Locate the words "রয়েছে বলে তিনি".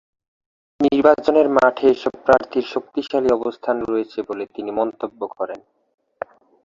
3.81-4.71